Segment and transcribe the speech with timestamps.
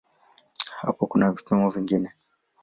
[0.81, 2.13] Hapo kuna vipimo vingine.